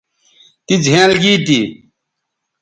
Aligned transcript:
تی 0.65 0.73
زھینئل 0.85 1.11
گی 1.21 1.33
تھی 1.45 1.59